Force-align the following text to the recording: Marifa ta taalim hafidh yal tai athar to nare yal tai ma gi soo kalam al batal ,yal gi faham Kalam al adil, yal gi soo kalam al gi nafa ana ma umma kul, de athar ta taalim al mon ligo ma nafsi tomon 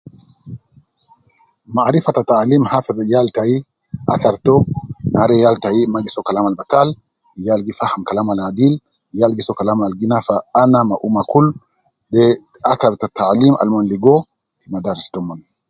Marifa 1.75 2.11
ta 2.15 2.21
taalim 2.31 2.63
hafidh 2.71 2.99
yal 3.11 3.27
tai 3.37 3.51
athar 4.13 4.35
to 4.45 4.55
nare 5.13 5.35
yal 5.43 5.55
tai 5.63 5.79
ma 5.93 5.99
gi 6.03 6.11
soo 6.15 6.25
kalam 6.27 6.45
al 6.47 6.57
batal 6.59 6.87
,yal 7.45 7.59
gi 7.65 7.73
faham 7.79 8.01
Kalam 8.07 8.27
al 8.29 8.39
adil, 8.49 8.73
yal 9.19 9.31
gi 9.37 9.43
soo 9.47 9.57
kalam 9.59 9.79
al 9.81 9.93
gi 9.99 10.07
nafa 10.13 10.35
ana 10.61 10.79
ma 10.89 10.95
umma 11.07 11.23
kul, 11.31 11.47
de 12.13 12.23
athar 12.71 12.93
ta 13.01 13.07
taalim 13.19 13.53
al 13.61 13.69
mon 13.73 13.85
ligo 13.91 14.15
ma 14.71 14.77
nafsi 14.85 15.09
tomon 15.13 15.39